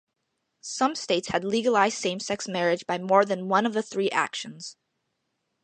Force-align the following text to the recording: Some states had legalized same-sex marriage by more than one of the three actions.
Some 0.63 0.95
states 0.95 1.27
had 1.27 1.43
legalized 1.45 1.99
same-sex 1.99 2.47
marriage 2.47 2.87
by 2.87 2.97
more 2.97 3.23
than 3.23 3.47
one 3.47 3.67
of 3.67 3.73
the 3.73 3.83
three 3.83 4.09
actions. 4.09 4.75